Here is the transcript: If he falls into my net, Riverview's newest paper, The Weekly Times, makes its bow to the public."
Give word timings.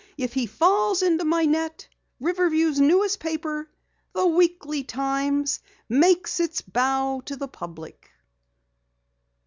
If 0.17 0.33
he 0.33 0.47
falls 0.47 1.03
into 1.03 1.25
my 1.25 1.45
net, 1.45 1.87
Riverview's 2.19 2.79
newest 2.81 3.19
paper, 3.19 3.69
The 4.13 4.25
Weekly 4.25 4.83
Times, 4.83 5.59
makes 5.87 6.39
its 6.39 6.59
bow 6.61 7.21
to 7.25 7.35
the 7.35 7.47
public." 7.47 8.09